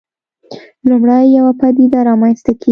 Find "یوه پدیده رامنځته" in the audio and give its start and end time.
1.37-2.51